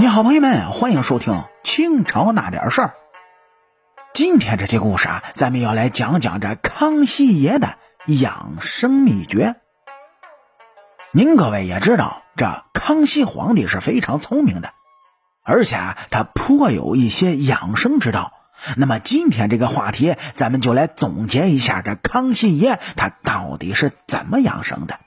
[0.00, 1.32] 你好，朋友们，欢迎收听
[1.64, 2.86] 《清朝那点事儿》。
[4.14, 7.76] 今天这期故事啊，咱们要来讲讲这康熙爷的
[8.06, 9.56] 养生秘诀。
[11.10, 14.70] 您各位也知道，这康熙皇帝是非常聪明的，
[15.42, 18.32] 而且啊，他颇有一些养生之道。
[18.76, 25.00] 那么今天这个话题，咱们就来总结一下这康熙爷他到底是怎么养生的。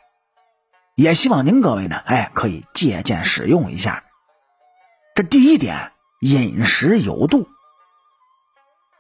[0.96, 4.04] 也希望您各位呢，哎，可以借鉴使用一下。
[5.14, 7.48] 这第一点，饮食有度。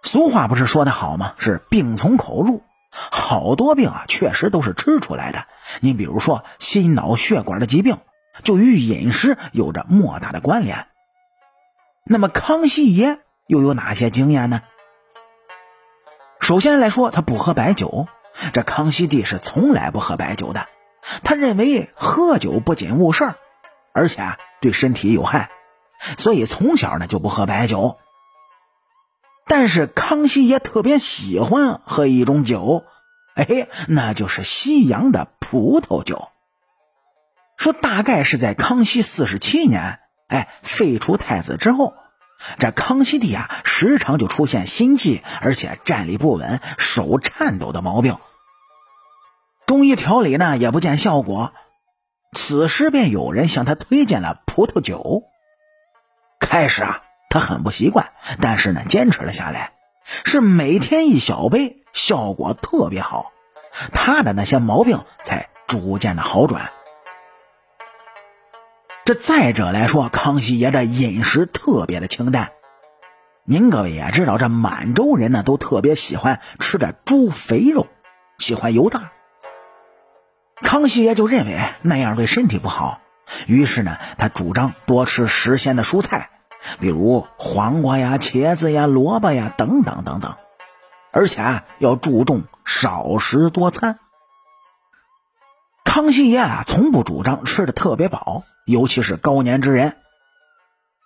[0.04, 1.36] 俗话不是说的好吗？
[1.38, 5.46] 是病从口入，好多病啊，确实都是吃出来的。
[5.80, 7.98] 你比如说心脑血管的疾病，
[8.44, 10.88] 就与饮食有着莫大的关联。
[12.04, 14.62] 那么康熙爷又有哪些经验呢？
[16.42, 18.08] 首先来说，他不喝白酒。
[18.54, 20.68] 这康熙帝是从来不喝白酒的，
[21.23, 23.36] 他认为喝酒不仅误事儿，
[23.94, 25.50] 而且对身体有害。
[26.18, 27.98] 所以从小呢就不喝白酒，
[29.48, 32.84] 但是康熙爷特别喜欢喝一种酒，
[33.36, 36.30] 哎，那就是西洋的葡萄酒。
[37.58, 41.94] 说大概是在康熙四十七年，哎，废除太子之后，
[42.58, 48.18] 这康熙帝啊时常就出现心悸，而且站立不稳、手颤抖的毛病。
[49.68, 51.53] 中医调理呢也不见效果，
[52.36, 55.23] 此时便有人向他推荐了葡萄酒。
[56.52, 59.71] 开始啊，他很不习惯，但是呢，坚持了下来，
[60.25, 63.31] 是每天一小杯，效果特别好，
[63.94, 66.73] 他的那些毛病才逐渐的好转。
[69.05, 72.52] 这再者来说，康熙爷的饮食特别的清淡，
[73.45, 77.88] 您各位也知道，这满洲人呢都特别喜欢吃点猪肥肉，
[78.39, 79.13] 喜欢油大。
[80.61, 82.99] 康熙爷就认为那样对身体不好，
[83.47, 86.27] 于是呢，他主张多吃时鲜的蔬菜。
[86.80, 90.36] 比如黄瓜呀、茄子呀、萝卜呀等等等等，
[91.12, 94.00] 而且啊要注重少食多餐。
[95.84, 99.97] 康熙爷啊从不主张吃的特别饱，尤其是高年之人。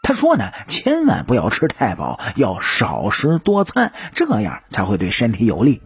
[0.03, 5.81] 他说呢，千万不要吃太饱，要少食多餐，这样才会对身体有利。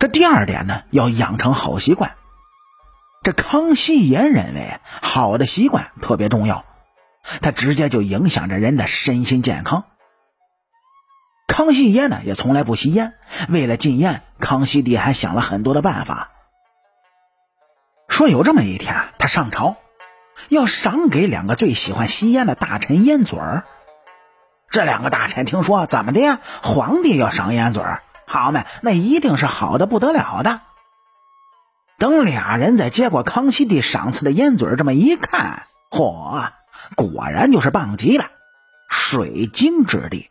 [0.00, 2.16] 这第二点呢，要养成好习惯。
[3.22, 6.64] 这康熙爷认为，好的习惯特别重要。
[7.40, 9.84] 它直接就影响着人的身心健康。
[11.46, 13.14] 康熙爷呢也从来不吸烟，
[13.48, 16.30] 为了禁烟，康熙帝还想了很多的办法。
[18.08, 19.76] 说有这么一天，他上朝，
[20.48, 23.64] 要赏给两个最喜欢吸烟的大臣烟嘴儿。
[24.68, 26.40] 这两个大臣听说怎么的呀？
[26.62, 30.60] 皇帝要赏烟嘴儿，好嘛，那一定是好的不得了的。
[31.98, 36.50] 等俩人在接过康熙帝赏赐的烟嘴儿，这么一看，嚯！
[36.96, 38.30] 果然就是棒极了，
[38.88, 40.30] 水晶质地。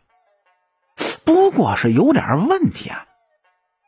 [1.24, 3.06] 不过是有点问题啊，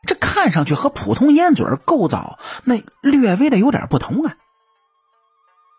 [0.05, 4.35] 这看上去和普通烟嘴构造那略微的有点不同啊。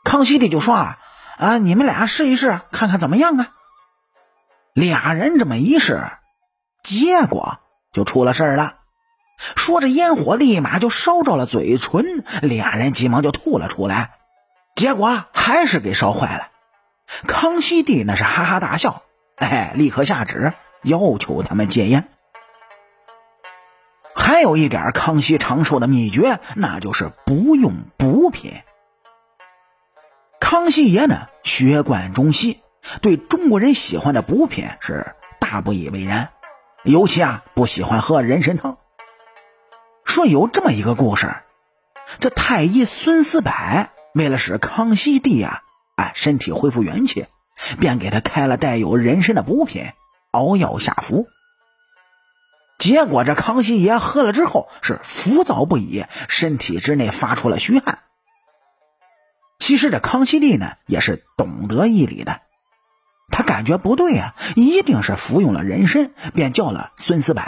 [0.05, 0.99] 康熙帝就说啊
[1.37, 3.53] 啊，你们俩试一试，看看怎么样啊？
[4.73, 6.11] 俩人这么一试，
[6.83, 7.59] 结果
[7.93, 8.77] 就出了事了。
[9.57, 14.13] 说着烟火立马就烧着了嘴唇，俩人急忙就吐了出来，
[14.75, 16.49] 结果还是给烧坏了。
[17.27, 19.03] 康熙帝那是哈哈大笑，
[19.37, 20.53] 哎，立刻下旨
[20.83, 22.09] 要求他们戒烟。
[24.15, 28.63] 还有一点康熙长寿的秘诀，那就是不用补品。
[30.39, 32.61] 康熙爷呢，学贯中西，
[33.01, 36.31] 对中国人喜欢的补品是大不以为然，
[36.85, 38.79] 尤其啊不喜欢喝人参汤。
[40.05, 41.35] 说有这么一个故事，
[42.19, 43.53] 这太医孙思柏
[44.15, 45.63] 为了使康熙帝啊。
[45.99, 47.27] 哎，身体恢复元气，
[47.81, 49.91] 便给他开了带有人参的补品，
[50.31, 51.27] 熬药下服。
[52.79, 57.99] 结果这康熙爷喝了之后是浮躁不已，身体之内发出了虚汗。
[59.59, 62.43] 其实这康熙帝呢也是懂得医理的，
[63.33, 67.43] 他感觉不对啊，一定是服用了人参，便叫了孙思柏。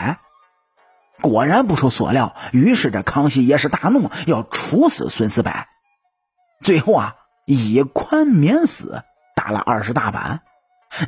[1.21, 5.53] 果然不出所料，于是这康熙爷是大怒，要处死孙思柏。
[6.65, 7.15] 最后啊。
[7.53, 9.03] 以宽免死，
[9.35, 10.43] 打了二十大板，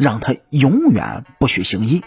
[0.00, 2.02] 让他永远不许行医。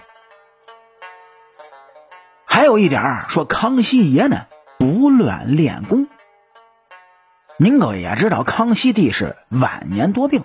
[2.46, 4.48] 还有一点说康熙爷呢
[4.78, 6.08] 不乱练功。
[7.58, 10.44] 您各位也知道，康熙帝是晚年多病，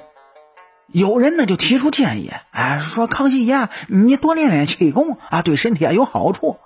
[0.86, 6.60] 有人呢就提出建议，哎，说康熙爷你多练练气功啊，对身体啊有好处。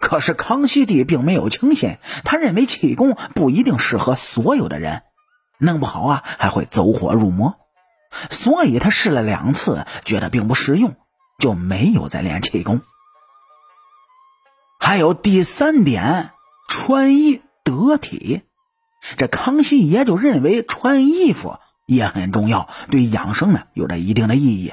[0.00, 5.02] 可是康熙帝并没有轻信，他认为气功不一定适合所有的人。
[5.58, 7.56] 弄不好啊，还会走火入魔。
[8.30, 10.94] 所以他试了两次，觉得并不实用，
[11.38, 12.80] 就没有再练气功。
[14.78, 16.30] 还有第三点，
[16.68, 18.42] 穿衣得体。
[19.16, 24.72] 这康熙爷就认为穿衣服也很重要，对养生呢有着一定的意义。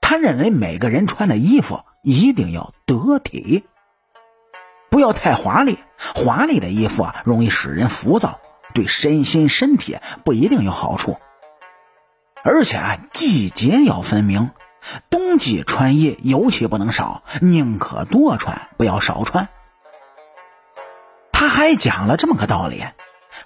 [0.00, 3.64] 他认为每个人穿的衣服一定要得体，
[4.90, 5.78] 不要太华丽。
[6.14, 8.40] 华丽的衣服啊，容易使人浮躁，
[8.74, 11.18] 对身心身体不一定有好处。
[12.42, 14.50] 而且啊，季节要分明，
[15.10, 19.48] 冬季穿衣尤其不能少，宁可多穿，不要少穿。
[21.32, 22.84] 他还讲了这么个道理，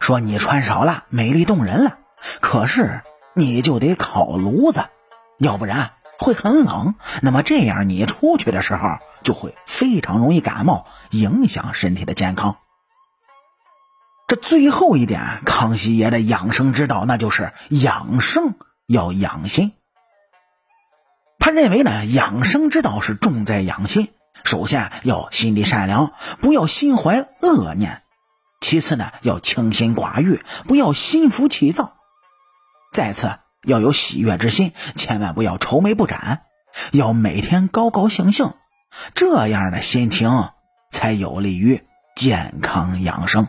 [0.00, 1.98] 说你穿少了，美丽动人了，
[2.40, 3.02] 可是
[3.34, 4.84] 你就得烤炉子，
[5.38, 6.94] 要不然会很冷。
[7.20, 12.56] 那么这样你出去的时候就会非常容易感冒，影响身体的健康。
[14.36, 18.54] 最后一点，康熙爷的养生之道，那就是养生。
[18.86, 19.72] 要养心，
[21.38, 24.10] 他认为呢，养生之道是重在养心。
[24.44, 28.02] 首先要心地善良，不要心怀恶念；
[28.60, 31.94] 其次呢，要清心寡欲，不要心浮气躁；
[32.92, 36.42] 再次要有喜悦之心，千万不要愁眉不展，
[36.92, 38.52] 要每天高高兴兴。
[39.14, 40.50] 这样的心情
[40.90, 43.48] 才有利于健康养生。